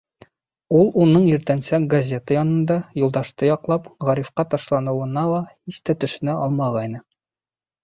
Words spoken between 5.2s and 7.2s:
ла һис тә төшөнә алмағайны.